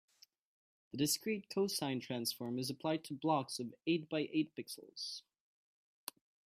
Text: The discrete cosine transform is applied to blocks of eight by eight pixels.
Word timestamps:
The 0.89 0.97
discrete 0.97 1.47
cosine 1.51 2.01
transform 2.01 2.57
is 2.57 2.71
applied 2.71 3.03
to 3.03 3.13
blocks 3.13 3.59
of 3.59 3.75
eight 3.85 4.09
by 4.09 4.21
eight 4.33 4.55
pixels. 4.55 5.21